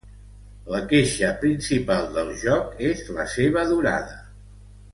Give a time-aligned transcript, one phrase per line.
[0.75, 4.19] La queixa principal del joc és la seva durada.